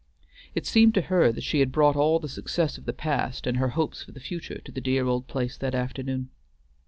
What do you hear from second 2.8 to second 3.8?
the past and her